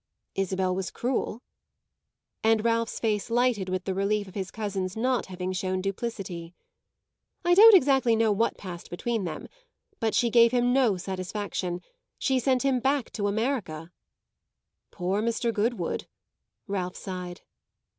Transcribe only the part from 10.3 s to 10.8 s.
gave him